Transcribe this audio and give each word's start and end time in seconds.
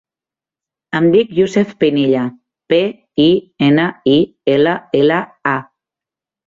Em 0.99 1.09
dic 1.15 1.35
Yousef 1.39 1.75
Pinilla: 1.83 2.23
pe, 2.73 2.81
i, 3.29 3.31
ena, 3.71 3.87
i, 4.17 4.21
ela, 4.59 4.79
ela, 5.03 5.23
a. 5.55 5.57